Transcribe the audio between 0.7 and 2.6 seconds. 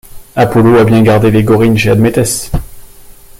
a bien gardé les gorrines chez Admétès.